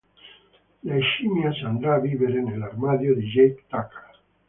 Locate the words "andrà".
1.63-1.93